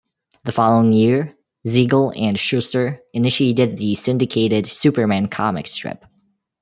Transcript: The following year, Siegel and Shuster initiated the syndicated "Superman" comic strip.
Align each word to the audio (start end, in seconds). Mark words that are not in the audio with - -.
The 0.45 0.51
following 0.51 0.93
year, 0.93 1.35
Siegel 1.63 2.11
and 2.15 2.35
Shuster 2.39 3.01
initiated 3.13 3.77
the 3.77 3.93
syndicated 3.93 4.65
"Superman" 4.65 5.27
comic 5.27 5.67
strip. 5.67 6.05